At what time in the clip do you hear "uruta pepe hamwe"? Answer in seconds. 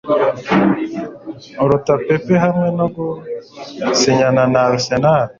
1.63-2.67